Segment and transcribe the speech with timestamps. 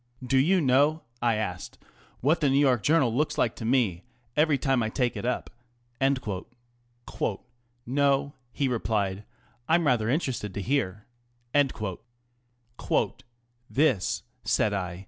[0.25, 1.77] Do you know," I asked,"
[2.21, 4.01] what the New York Journal looks like to me
[4.35, 5.51] every time I take it up?""
[7.85, 9.25] No," he replied."
[9.69, 11.05] I'm rather interested to hear.""
[13.69, 14.99] This," said I.